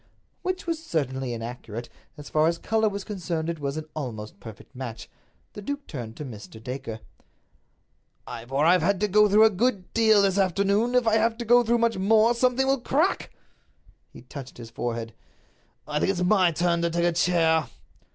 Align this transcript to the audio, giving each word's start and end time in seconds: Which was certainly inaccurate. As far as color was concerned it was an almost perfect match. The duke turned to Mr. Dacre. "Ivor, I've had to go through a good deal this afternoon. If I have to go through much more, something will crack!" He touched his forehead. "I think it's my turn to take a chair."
Which 0.41 0.65
was 0.65 0.83
certainly 0.83 1.31
inaccurate. 1.31 1.87
As 2.17 2.27
far 2.27 2.47
as 2.47 2.57
color 2.57 2.89
was 2.89 3.03
concerned 3.03 3.51
it 3.51 3.59
was 3.59 3.77
an 3.77 3.85
almost 3.95 4.39
perfect 4.39 4.75
match. 4.75 5.07
The 5.53 5.61
duke 5.61 5.85
turned 5.85 6.17
to 6.17 6.25
Mr. 6.25 6.59
Dacre. 6.59 7.01
"Ivor, 8.25 8.65
I've 8.65 8.81
had 8.81 8.99
to 9.01 9.07
go 9.07 9.29
through 9.29 9.45
a 9.45 9.51
good 9.51 9.93
deal 9.93 10.23
this 10.23 10.39
afternoon. 10.39 10.95
If 10.95 11.05
I 11.05 11.17
have 11.17 11.37
to 11.37 11.45
go 11.45 11.63
through 11.63 11.77
much 11.77 11.99
more, 11.99 12.33
something 12.33 12.65
will 12.65 12.81
crack!" 12.81 13.31
He 14.11 14.23
touched 14.23 14.57
his 14.57 14.71
forehead. 14.71 15.13
"I 15.87 15.99
think 15.99 16.09
it's 16.09 16.23
my 16.23 16.51
turn 16.51 16.81
to 16.81 16.89
take 16.89 17.05
a 17.05 17.11
chair." 17.11 17.67